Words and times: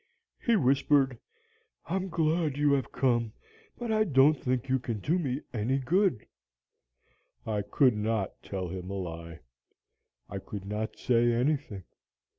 He 0.43 0.55
whispered, 0.55 1.19
'I'm 1.85 2.09
glad 2.09 2.57
you 2.57 2.73
are 2.73 2.81
come, 2.81 3.33
but 3.77 3.91
I 3.91 4.03
don't 4.03 4.33
think 4.33 4.67
you 4.67 4.79
can 4.79 4.97
do 4.97 5.19
me 5.19 5.41
any 5.53 5.77
good.' 5.77 6.25
"I 7.45 7.61
could 7.61 7.95
not 7.95 8.41
tell 8.41 8.67
him 8.69 8.89
a 8.89 8.95
lie. 8.95 9.41
I 10.27 10.39
could 10.39 10.65
not 10.65 10.97
say 10.97 11.31
anything. 11.31 11.83